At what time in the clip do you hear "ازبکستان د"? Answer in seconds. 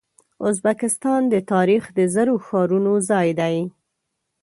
0.49-1.35